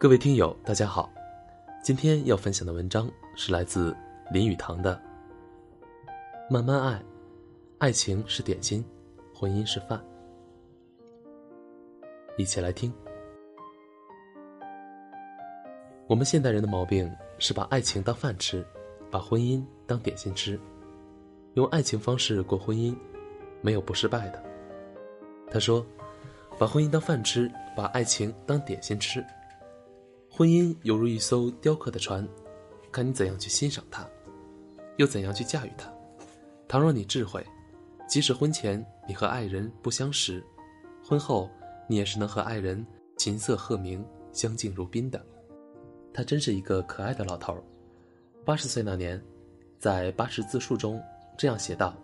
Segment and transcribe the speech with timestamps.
[0.00, 1.12] 各位听友，大家好，
[1.82, 3.06] 今天要分享的文章
[3.36, 3.94] 是来自
[4.32, 4.98] 林语堂的
[6.50, 6.94] 《慢慢爱》，
[7.76, 8.82] 爱情是点心，
[9.34, 10.02] 婚姻是饭。
[12.38, 12.90] 一起来听。
[16.06, 18.66] 我们现代人的毛病是把爱情当饭吃，
[19.10, 20.58] 把婚姻当点心吃，
[21.56, 22.96] 用爱情方式过婚姻，
[23.60, 24.42] 没有不失败的。
[25.50, 25.84] 他说
[26.58, 29.22] ：“把婚姻当饭吃，把爱情当点心吃。”
[30.40, 32.26] 婚姻犹如一艘雕刻的船，
[32.90, 34.08] 看你怎样去欣赏它，
[34.96, 35.92] 又怎样去驾驭它。
[36.66, 37.46] 倘若你智慧，
[38.08, 40.42] 即使婚前你和爱人不相识，
[41.06, 41.46] 婚后
[41.86, 42.82] 你也是能和爱人
[43.18, 45.22] 琴瑟和鸣、相敬如宾的。
[46.10, 47.62] 他真是一个可爱的老头儿。
[48.42, 49.22] 八十岁那年，
[49.78, 50.98] 在八十自述中
[51.36, 51.94] 这样写道：“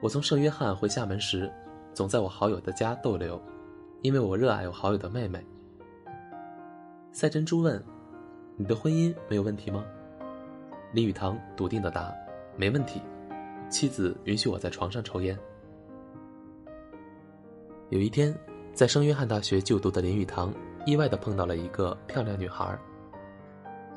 [0.00, 1.52] 我从圣约翰回厦门时，
[1.92, 3.42] 总在我好友的家逗留，
[4.02, 5.44] 因为我热爱我好友的妹妹。”
[7.16, 7.82] 赛珍珠问
[8.58, 9.82] ：“你的婚姻没有问题吗？”
[10.92, 12.14] 林语堂笃定的答
[12.58, 13.00] ：“没问题，
[13.70, 15.34] 妻子允许我在床上抽烟。”
[17.88, 18.38] 有一天，
[18.74, 20.52] 在圣约翰大学就读的林语堂
[20.84, 22.78] 意外的碰到了一个漂亮女孩。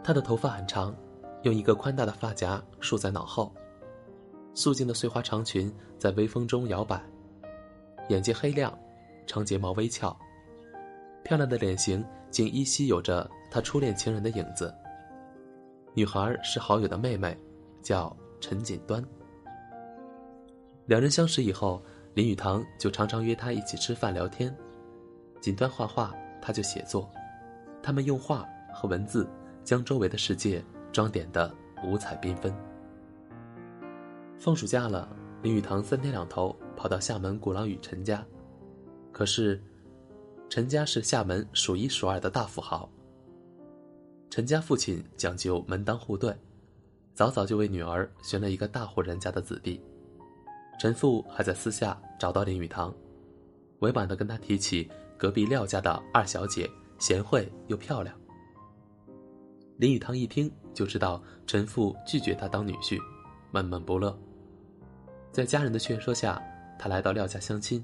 [0.02, 0.96] 她的头发很长，
[1.44, 3.54] 用一个宽大的发夹束在脑后，
[4.54, 7.04] 素净的碎花长裙在微风中摇摆，
[8.08, 8.74] 眼睛黑亮，
[9.28, 10.18] 长睫毛微翘。
[11.30, 14.74] 漂亮的脸型竟依稀有着他初恋情人的影子。
[15.94, 17.38] 女孩是好友的妹妹，
[17.84, 19.06] 叫陈锦端。
[20.88, 21.84] 两人相识以后，
[22.16, 24.52] 林语堂就常常约她一起吃饭聊天。
[25.40, 27.08] 锦端画画，他就写作，
[27.84, 29.30] 他们用画和文字
[29.64, 32.52] 将周围的世界装点得五彩缤纷。
[34.40, 35.08] 放暑假了，
[35.44, 38.26] 林语堂三天两头跑到厦门鼓浪屿陈家，
[39.12, 39.62] 可是。
[40.50, 42.90] 陈家是厦门数一数二的大富豪。
[44.32, 46.36] 陈家父亲讲究门当户对，
[47.14, 49.80] 早早就为女儿选了一个大户人家的子弟。
[50.80, 52.92] 陈父还在私下找到林语堂，
[53.80, 54.90] 委婉的跟他提起
[55.20, 56.68] 隔壁廖家的二小姐，
[56.98, 58.16] 贤惠又漂亮。
[59.78, 63.00] 林语堂一听就知道陈父拒绝他当女婿，
[63.52, 64.18] 闷闷不乐。
[65.32, 66.42] 在家人的劝说下，
[66.80, 67.84] 他来到廖家相亲。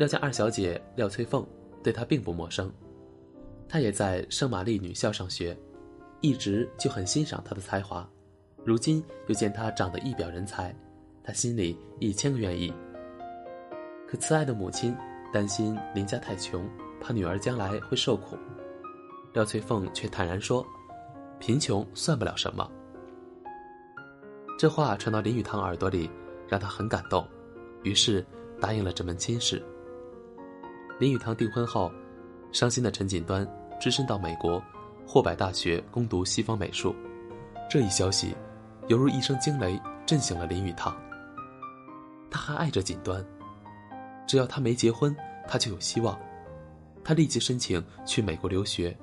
[0.00, 1.46] 廖家二小姐廖翠凤
[1.82, 2.72] 对他并不陌生，
[3.68, 5.54] 她也在圣玛丽女校上学，
[6.22, 8.08] 一直就很欣赏她的才华。
[8.64, 10.74] 如今又见她长得一表人才，
[11.22, 12.72] 他心里一千个愿意。
[14.08, 14.96] 可慈爱的母亲
[15.34, 16.66] 担心林家太穷，
[16.98, 18.38] 怕女儿将来会受苦。
[19.34, 20.66] 廖翠凤却坦然说
[21.38, 22.66] ：“贫穷算不了什么。”
[24.58, 26.08] 这话传到林语堂耳朵里，
[26.48, 27.28] 让他很感动，
[27.82, 28.24] 于是
[28.62, 29.62] 答应了这门亲事。
[31.00, 31.90] 林语堂订婚后，
[32.52, 33.48] 伤心的陈锦端
[33.80, 34.62] 只身到美国
[35.06, 36.94] 霍百大学攻读西方美术。
[37.70, 38.36] 这一消息，
[38.88, 40.94] 犹如一声惊雷，震醒了林语堂。
[42.30, 43.24] 他还爱着锦端，
[44.26, 45.16] 只要他没结婚，
[45.48, 46.20] 他就有希望。
[47.02, 48.94] 他立即申请去美国留学，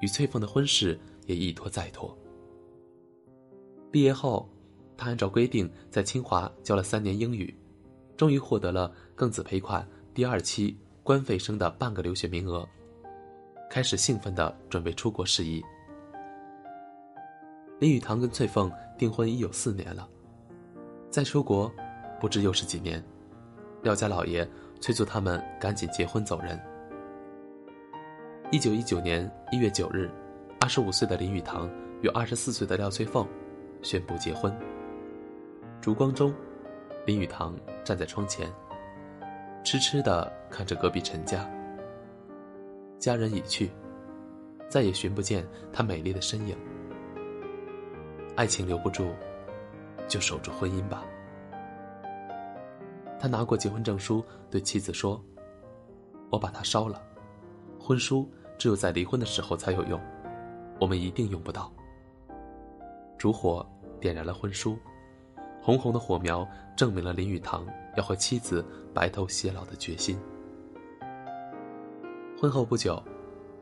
[0.00, 2.16] 与翠凤的婚事也一拖再拖。
[3.90, 4.48] 毕业后，
[4.96, 7.54] 他按照规定在清华教了三年英语，
[8.16, 10.74] 终于获得了庚子赔款第二期。
[11.10, 12.64] 官费生的半个留学名额，
[13.68, 15.60] 开始兴奋的准备出国事宜。
[17.80, 20.08] 林语堂跟翠凤订婚已有四年了，
[21.10, 21.68] 再出国，
[22.20, 23.04] 不知又是几年。
[23.82, 24.48] 廖家老爷
[24.80, 26.56] 催促他们赶紧结婚走人。
[28.52, 30.08] 一九一九年一月九日，
[30.60, 31.68] 二十五岁的林语堂
[32.02, 33.26] 与二十四岁的廖翠凤
[33.82, 34.56] 宣布结婚。
[35.80, 36.32] 烛光中，
[37.04, 38.48] 林语堂站在窗前。
[39.62, 41.48] 痴痴的看着隔壁陈家，
[42.98, 43.70] 家人已去，
[44.68, 46.56] 再也寻不见她美丽的身影。
[48.36, 49.10] 爱情留不住，
[50.08, 51.04] 就守住婚姻吧。
[53.18, 55.22] 他拿过结婚证书，对妻子说
[56.32, 57.02] ：“我把它烧了，
[57.78, 58.26] 婚书
[58.56, 60.00] 只有在离婚的时候才有用，
[60.80, 61.70] 我们一定用不到。”
[63.18, 63.64] 烛火
[64.00, 64.78] 点燃了婚书。
[65.62, 68.64] 红红的火苗证明了林语堂要和妻子
[68.94, 70.18] 白头偕老的决心。
[72.38, 73.02] 婚后不久，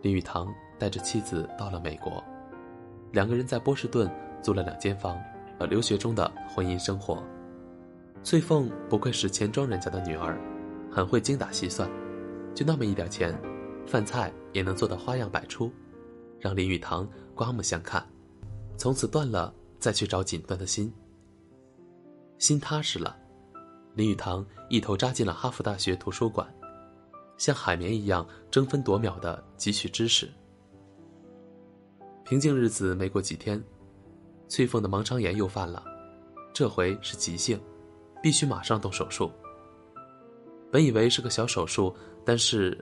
[0.02, 2.22] 林语堂带着妻子到了美国，
[3.12, 4.10] 两个人在波士顿
[4.42, 5.18] 租了两间房，
[5.58, 7.22] 和留学中的婚姻生活。
[8.22, 10.38] 翠凤不愧是钱庄人家的女儿，
[10.90, 11.88] 很会精打细算，
[12.54, 13.36] 就那么一点钱，
[13.86, 15.72] 饭菜也能做得花样百出，
[16.38, 18.04] 让林语堂刮目相看，
[18.76, 20.92] 从此断了再去找锦缎的心。
[22.38, 23.16] 心踏实了，
[23.98, 26.48] 林语堂一头扎进了哈佛大学图书馆，
[27.36, 30.30] 像海绵一样争分夺秒的汲取知识。
[32.24, 33.60] 平静日子没过几天，
[34.46, 35.82] 翠凤的盲肠炎又犯了，
[36.54, 37.60] 这回是急性，
[38.22, 39.32] 必须马上动手术。
[40.70, 41.92] 本以为是个小手术，
[42.24, 42.78] 但是，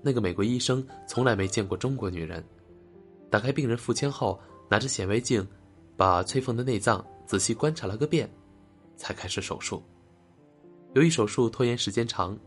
[0.00, 2.42] 那个美国医生从来没见过中国女人。
[3.28, 5.46] 打开病人腹腔后，拿着显微镜，
[5.98, 8.26] 把翠凤的内脏仔细观察了个遍，
[8.96, 9.82] 才开始手术。
[10.94, 12.38] 由于手术拖延时间长，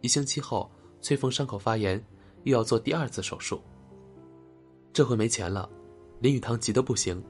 [0.00, 2.02] 一星期后，翠凤伤口发炎，
[2.44, 3.60] 又要做第二次手术。
[4.92, 5.68] 这回没钱了，
[6.20, 7.22] 林语堂急得不行，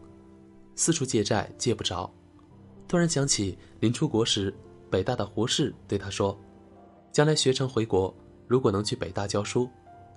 [0.75, 2.09] 四处借债借不着，
[2.87, 4.55] 突然想起临出国时，
[4.89, 6.39] 北大的胡适对他说。
[7.11, 8.15] 将来学成回国，
[8.47, 9.69] 如果能去北大教书，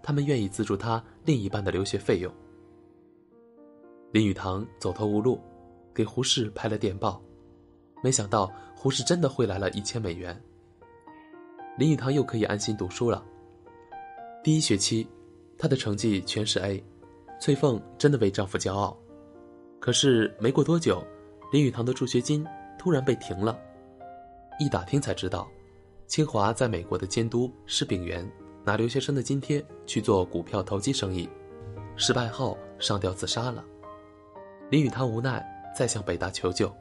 [0.03, 2.31] 他们愿意资助他另一半的留学费用。
[4.11, 5.39] 林语堂走投无路，
[5.95, 7.19] 给胡适拍了电报，
[8.03, 8.51] 没想到
[8.81, 10.35] 胡适真的汇来了一千美元。
[11.77, 13.23] 林语堂又可以安心读书了。
[14.43, 15.07] 第一学期，
[15.55, 16.83] 他的成绩全是 A，
[17.39, 18.97] 翠凤真的为丈夫骄傲。
[19.79, 21.05] 可是没过多久，
[21.51, 22.43] 林语堂的助学金
[22.79, 23.55] 突然被停了，
[24.59, 25.47] 一打听才知道。
[26.07, 28.27] 清华在美国的监督是炳元
[28.65, 31.29] 拿留学生的津贴去做股票投机生意，
[31.97, 33.63] 失败后上吊自杀了。
[34.71, 35.45] 林语堂无奈
[35.77, 36.75] 再向北大求救，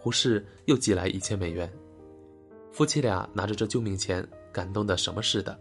[0.00, 1.70] 胡适又寄来一千美元。
[2.70, 5.58] 夫妻俩拿着这救命钱，感动的什么似的。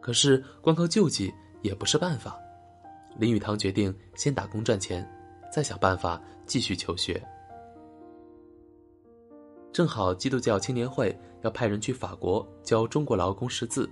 [0.00, 2.38] 可是光靠救济也不是办法，
[3.16, 5.08] 林语堂决定先打工赚钱，
[5.52, 7.22] 再想办法继续求学。
[9.72, 13.88] 正好基督教青年会要派人去法国教中国劳工识字，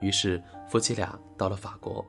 [0.00, 2.04] 于是夫妻俩到了法国。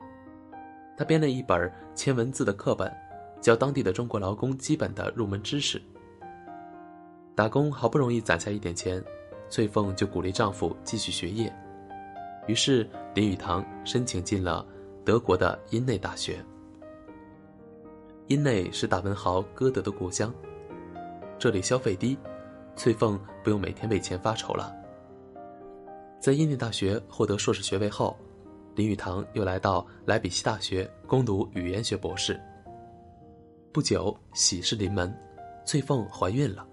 [0.96, 2.92] 他编了一本签文字的课本，
[3.40, 5.80] 教当地的中国劳工基本的入门知识。
[7.38, 9.00] 打工好不容易攒下一点钱，
[9.48, 11.54] 翠凤就鼓励丈夫继续学业。
[12.48, 14.66] 于是林语堂申请进了
[15.04, 16.44] 德国的因内大学。
[18.26, 20.34] 因内是大文豪歌德的故乡，
[21.38, 22.18] 这里消费低。
[22.74, 24.74] 翠凤不用每天为钱发愁了。
[26.20, 28.18] 在印尼大学获得硕士学位后，
[28.74, 32.36] 林语堂又来到莱比锡大学攻读语言学博士。
[33.72, 35.16] 不久，喜事临门，
[35.64, 36.66] 翠凤怀孕了，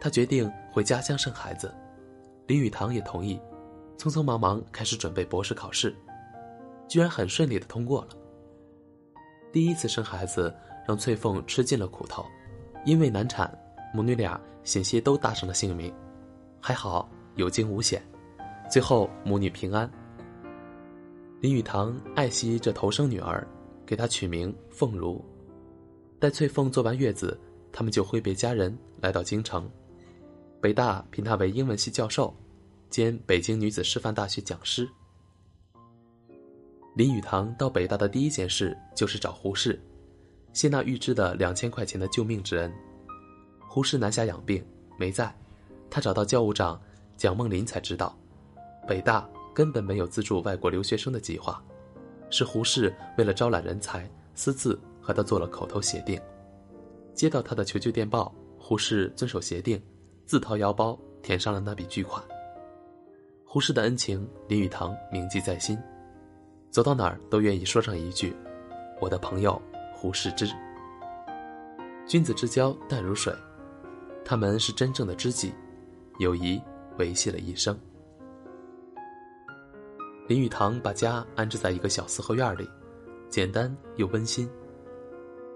[0.00, 1.74] 她决定回家乡生孩子，
[2.46, 3.40] 林语堂也同意，
[3.96, 5.94] 匆匆忙忙开始准备博士考试，
[6.86, 8.08] 居然很顺利的通过了。
[9.52, 10.54] 第一次生孩子
[10.86, 12.24] 让翠凤吃尽了苦头，
[12.84, 13.52] 因为难产。
[13.94, 15.90] 母女俩险些都搭上了性命，
[16.60, 18.02] 还好有惊无险，
[18.70, 19.90] 最后母女平安。
[21.40, 23.48] 林语堂爱惜这头生女儿，
[23.86, 25.24] 给她取名凤如。
[26.20, 27.40] 待翠凤坐完月子，
[27.72, 29.66] 他们就挥别家人来到京城，
[30.60, 32.34] 北大聘她为英文系教授，
[32.90, 34.88] 兼北京女子师范大学讲师。
[36.96, 39.80] 林语堂到北大的第一件事就是找胡适，
[40.52, 42.72] 谢娜预支的两千块钱的救命之恩。
[43.68, 44.64] 胡适南下养病
[44.98, 45.32] 没在，
[45.88, 46.80] 他找到教务长
[47.16, 48.18] 蒋梦麟才知道，
[48.86, 51.62] 北大根本没有资助外国留学生的计划，
[52.30, 56.20] 是胡适为了招揽人才，私自和他做了口头协定。
[57.14, 59.80] 接到他的求救电报，胡适遵守协定，
[60.28, 62.22] 自掏腰包填上了那笔巨款。
[63.46, 65.78] 胡适的恩情，林语堂铭记在心，
[66.70, 68.36] 走到哪儿都愿意说上一句
[69.00, 69.60] ：“我的朋友
[69.94, 70.46] 胡适之。”
[72.06, 73.34] 君子之交淡如水。
[74.22, 75.50] 他们是真正的知己，
[76.18, 76.60] 友谊
[76.98, 77.74] 维系了一生。
[80.26, 82.68] 林语堂把家安置在一个小四合院里，
[83.30, 84.46] 简单又温馨。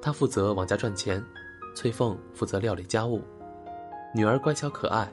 [0.00, 1.22] 他负责往家赚钱，
[1.76, 3.20] 翠凤负责料理家务，
[4.14, 5.10] 女儿乖巧可爱，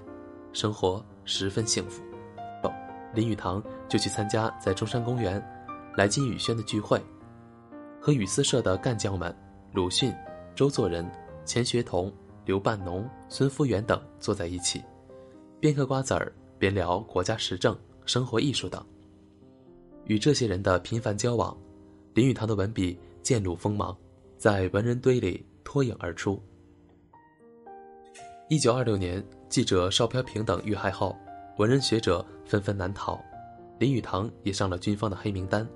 [0.52, 2.04] 生活十分幸福。
[3.14, 5.42] 林语堂就去参加在中山公园
[5.96, 7.02] 来金雨轩的聚会，
[8.00, 9.34] 和语丝社的干将们
[9.74, 10.14] 鲁迅、
[10.54, 11.10] 周作人、
[11.46, 12.14] 钱学同。
[12.46, 14.84] 刘半农、孙福元等坐在一起，
[15.60, 18.84] 边嗑瓜子儿边聊国家时政、生活艺术等。
[20.06, 21.56] 与这些人的频繁交往，
[22.16, 23.96] 林语堂的文笔渐露锋芒，
[24.36, 26.42] 在文人堆里脱颖而出。
[28.50, 31.16] 一九二六年，记者邵飘萍等遇害后，
[31.58, 33.24] 文人学者纷纷难逃，
[33.78, 35.68] 林语堂也上了军方的黑名单。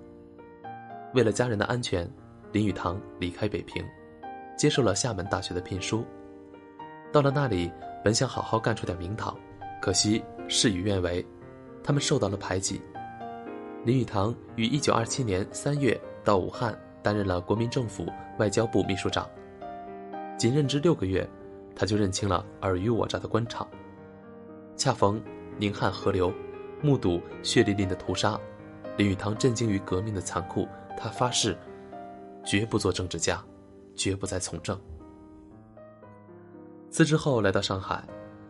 [1.13, 2.11] 为了家人的安全，
[2.51, 3.85] 林语堂离开北平，
[4.57, 6.03] 接受了厦门大学的聘书。
[7.11, 7.71] 到了那里，
[8.03, 9.37] 本想好好干出点名堂，
[9.79, 11.23] 可惜事与愿违，
[11.83, 12.81] 他们受到了排挤。
[13.85, 18.07] 林语堂于一九二七年三月到武汉担任了国民政府
[18.39, 19.29] 外交部秘书长，
[20.39, 21.23] 仅任职六个月，
[21.75, 23.67] 他就认清了尔虞我诈的官场。
[24.75, 25.21] 恰逢
[25.57, 26.33] 宁汉合流，
[26.81, 28.39] 目睹血淋淋的屠杀，
[28.97, 31.57] 林语堂震惊于革命的残酷，他发誓，
[32.43, 33.43] 绝不做政治家，
[33.95, 34.79] 绝不再从政。
[36.89, 38.03] 辞职后来到上海，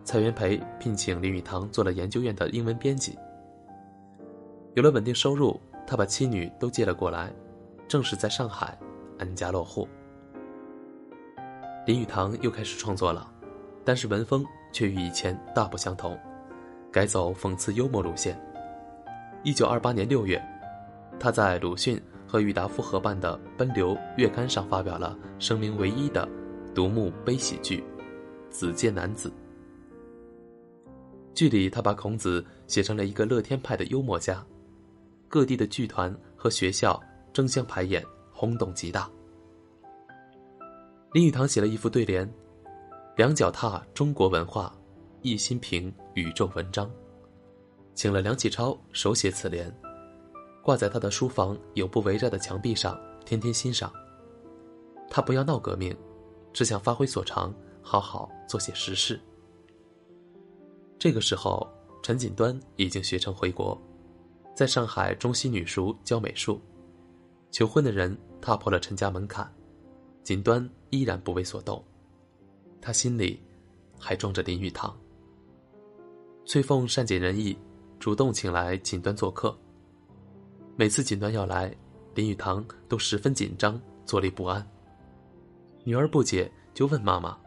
[0.03, 3.17] 蔡元培聘请林语堂做了研究院的英文编辑。
[4.75, 7.33] 有了稳定收入，他把妻女都接了过来，
[7.87, 8.77] 正式在上海
[9.19, 9.87] 安家落户。
[11.85, 13.29] 林语堂又开始创作了，
[13.83, 16.17] 但是文风却与以前大不相同，
[16.89, 18.39] 改走讽刺幽默路线。
[19.43, 20.41] 一九二八年六月，
[21.19, 26.25] 他在鲁迅和郁达夫合办的《奔流》月刊上发表了声名唯一的
[26.73, 27.83] 独幕悲喜剧
[28.49, 29.29] 《子建男子》。
[31.33, 34.41] 剧里，他把孔子写成了一个乐天派的幽默家，
[35.27, 36.97] 各地的剧团和学校
[37.33, 39.09] 争相排演，轰动极大。
[41.13, 42.27] 林语堂写了一副对联
[43.15, 44.75] ：“两脚踏中国文化，
[45.21, 46.89] 一心评宇宙文章。”
[47.93, 49.71] 请了梁启超手写此联，
[50.63, 53.93] 挂在他的书房有不围绕的墙壁上，天天欣赏。
[55.07, 55.95] 他不要闹革命，
[56.51, 57.53] 只想发挥所长，
[57.83, 59.21] 好好做些实事。
[60.97, 61.69] 这个时候，
[62.01, 63.79] 陈锦端已经学成回国，
[64.55, 66.59] 在上海中西女塾教美术。
[67.51, 69.47] 求婚的人踏破了陈家门槛，
[70.23, 71.83] 锦端依然不为所动，
[72.79, 73.41] 他心里
[73.97, 74.95] 还装着林语堂。
[76.45, 77.57] 翠凤善解人意。
[77.99, 79.57] 主动请来锦端做客。
[80.75, 81.73] 每次锦端要来，
[82.15, 84.67] 林语堂都十分紧张，坐立不安。
[85.85, 87.39] 女儿不解，就问妈妈。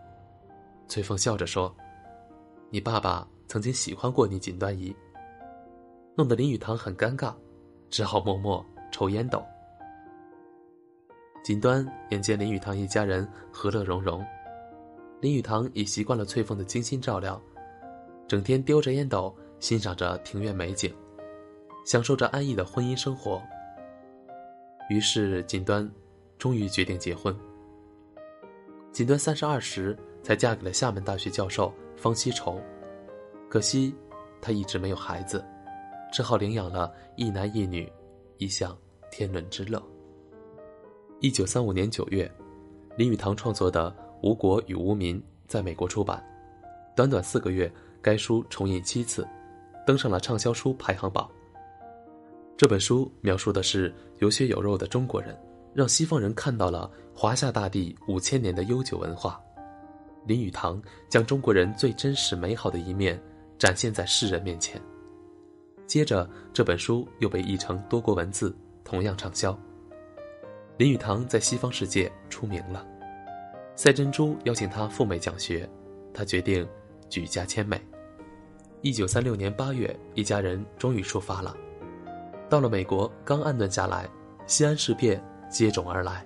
[0.89, 1.77] 翠凤笑着说
[2.73, 4.97] ：“你爸爸曾经喜欢过你，锦端姨。”
[6.17, 7.35] 弄得林语堂很尴尬，
[7.91, 9.45] 只好默默抽烟斗。
[11.47, 14.21] 锦端眼见林语堂一家人和乐融融，
[15.21, 17.41] 林语堂已习惯了翠凤的精心照料，
[18.27, 19.33] 整天叼着烟斗。
[19.61, 20.93] 欣赏着庭院美景，
[21.85, 23.41] 享受着安逸的婚姻生活。
[24.91, 25.89] 于是锦端，
[26.37, 27.35] 终于决定结婚。
[28.93, 32.61] 锦端三十二时才嫁给了厦门大学教授方锡畴，
[33.49, 33.95] 可惜
[34.43, 35.43] 他一直没有孩子，
[36.13, 37.91] 只好领养了一男一女，
[38.37, 38.77] 一享
[39.13, 39.81] 天伦之乐。
[41.21, 42.31] 一九三五年九月，
[42.95, 43.91] 林语堂创作的
[44.23, 45.19] 《吴国与无民》
[45.49, 46.23] 在美国出版，
[46.95, 49.27] 短短四个月，该书重印七次。
[49.87, 51.27] 登上了畅销书排行榜。
[52.55, 55.35] 这本书描述的是有血有肉的中国人，
[55.73, 59.41] 让西方人看到了华夏大地五千年的悠久文化。
[60.27, 63.19] 林语堂将中国人最真实美好的一面
[63.59, 64.79] 展现在世人面前。
[65.87, 68.55] 接着，这本书又被译成多国文字，
[68.85, 69.59] 同样畅销。
[70.79, 72.87] 林语堂在西方世界出名了。
[73.75, 75.69] 赛珍珠邀请他赴美讲学，
[76.13, 76.67] 他决定
[77.09, 77.81] 举家迁美。
[78.83, 81.57] 一九三六年八月，一家人终于出发了。
[82.49, 84.09] 到了美国，刚安顿下来，
[84.47, 86.25] 西安事变接踵而来。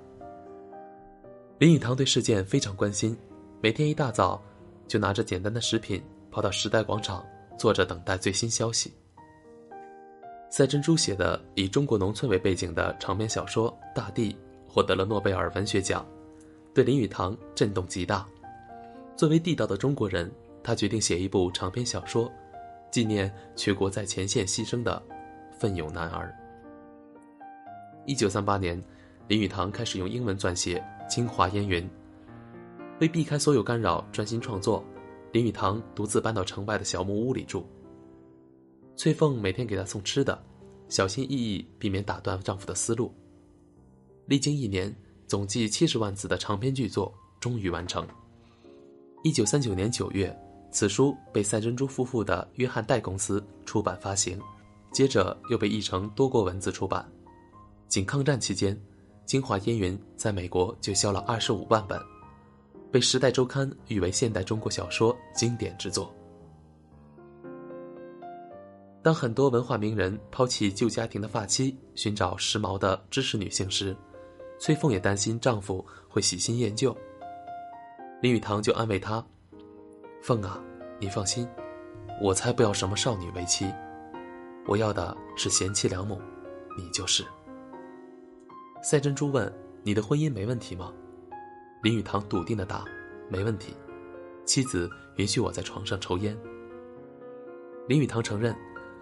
[1.59, 3.17] 林语堂对事件非常关心，
[3.63, 4.43] 每天一大早
[4.89, 7.25] 就拿着简单的食品跑到时代广场，
[7.57, 8.93] 坐着等待最新消息。
[10.51, 14.33] 赛珍珠写的以中国农村为背景的长篇小说《大地》
[14.69, 16.05] 获得了诺贝尔文学奖，
[16.75, 18.27] 对林语堂震动极大。
[19.17, 20.29] 作为地道的中国人，
[20.61, 22.31] 他决定写一部长篇小说。
[22.91, 25.01] 纪念全国在前线牺牲的
[25.57, 26.35] 奋勇男儿。
[28.05, 28.83] 一九三八年，
[29.29, 30.79] 林语堂开始用英文撰写
[31.09, 31.85] 《京华烟云》。
[33.01, 34.85] 为避开所有干扰，专心创作，
[35.31, 37.65] 林语堂独自搬到城外的小木屋里住。
[39.01, 40.39] 翠凤每天给他送吃的，
[40.91, 43.11] 小心翼翼避免打断丈夫的思路。
[44.27, 44.95] 历经一年，
[45.27, 48.07] 总计七十万字的长篇巨作终于完成。
[49.23, 50.39] 一九三九年九月。
[50.71, 54.39] 此书被赛珍珠夫妇的约翰戴公司出版发行，
[54.93, 57.11] 接着又被译成多国文字出版。
[57.89, 58.77] 仅抗战期间，
[59.25, 61.99] 《京华烟云》在美国就销了二十五万本，
[62.93, 66.15] 被《时代周刊》誉为现代中国小说经典之作。
[69.03, 73.97] 当很多文化名人抛弃旧家庭的发妻，寻找时髦的知识女性时，
[74.59, 76.95] 崔凤也担心丈夫会喜新厌旧。
[78.21, 79.25] 林语堂就安慰她。
[80.23, 80.63] 凤啊，
[80.99, 81.49] 你放心，
[82.21, 83.73] 我才不要什么少女为妻，
[84.67, 86.21] 我要的是贤妻良母，
[86.77, 87.25] 你就是。
[88.83, 89.51] 赛珍珠问
[89.83, 90.93] ：“你的婚姻没问题吗？”
[91.83, 92.85] 林语堂笃定的答
[93.31, 93.75] ：“没问题，
[94.45, 96.37] 妻子允许我在床上抽烟。”
[97.89, 98.55] 林语堂承认，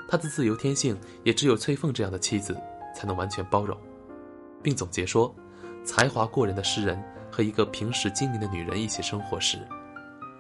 [0.09, 2.59] 他的自由天性也只有翠凤这样的妻子
[2.97, 3.77] 才能完全包容，
[4.63, 5.33] 并总结说
[5.85, 6.99] ：“才华过人的诗人
[7.31, 9.59] 和一个平时精明的女人一起生活时。”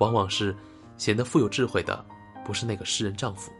[0.00, 0.56] 往往是
[0.96, 2.04] 显得富有智慧的，
[2.44, 3.52] 不是那个诗人丈夫，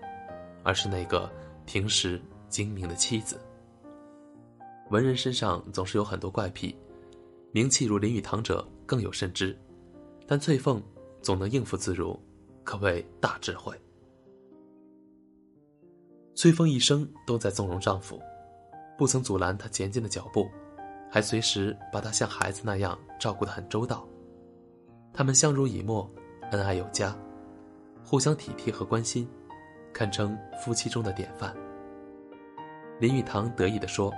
[0.62, 1.30] 而是那个
[1.66, 3.38] 平时精明的妻子。
[4.90, 6.74] 文人身上总是有很多怪癖，
[7.52, 9.54] 名气如林语堂者更有甚之，
[10.26, 10.82] 但翠凤
[11.20, 12.18] 总能应付自如，
[12.64, 13.78] 可谓大智慧。
[16.38, 18.22] 崔凤一生都在纵容丈夫，
[18.96, 20.48] 不曾阻拦他前进的脚步，
[21.10, 24.06] 还随时把他像孩子那样照顾得很周到。
[25.12, 26.08] 他们相濡以沫，
[26.52, 27.12] 恩爱有加，
[28.04, 29.28] 互相体贴和关心，
[29.92, 31.52] 堪称夫妻中的典范。
[33.00, 34.14] 林语堂得意地说：“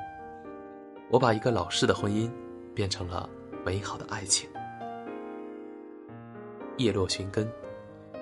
[1.11, 2.31] 我把一个老式的婚姻，
[2.75, 3.31] 变成了
[3.65, 4.47] 美好的爱情。”
[6.77, 7.51] 叶落寻根，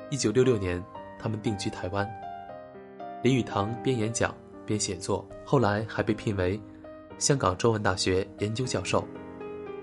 [0.09, 0.81] 一九六六年，
[1.19, 2.09] 他们定居台湾。
[3.21, 4.33] 林语堂边演讲
[4.65, 6.61] 边写作，后来还被聘为
[7.19, 9.05] 香港中文大学研究教授，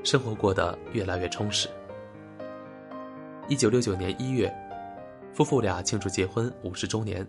[0.06, 1.68] 生活过得越来越充实。
[3.50, 4.54] 一九六九年一月，
[5.34, 7.28] 夫妇俩庆祝结婚五十周年。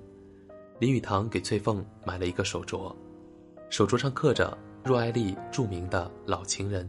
[0.78, 2.94] 林语堂给翠凤买了一个手镯，
[3.68, 6.88] 手镯上刻着若爱丽著名的老情人：“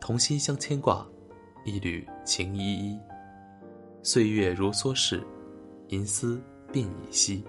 [0.00, 1.06] 同心相牵挂，
[1.64, 2.98] 一缕情依依。
[4.02, 5.24] 岁月如梭逝，
[5.88, 6.42] 银丝
[6.72, 7.42] 鬓已稀。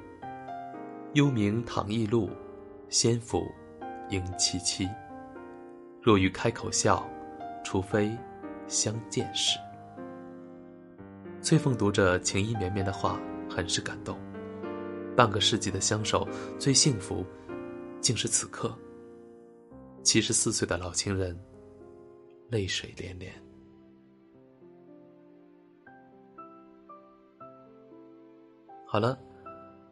[1.15, 2.29] 幽冥倘异路，
[2.89, 3.41] 仙府
[4.09, 4.85] 应凄凄。
[6.01, 7.09] 若欲开口笑，
[7.63, 8.13] 除非
[8.67, 9.57] 相见时。”
[11.41, 13.17] 翠凤读着情意绵绵的话，
[13.49, 14.19] 很是感动。
[15.15, 16.27] 半个世纪的相守，
[16.59, 17.25] 最幸福，
[18.01, 18.77] 竟是此刻。
[20.03, 21.39] 七十四岁的老情人，
[22.49, 23.33] 泪水连连。
[28.85, 29.17] 好了，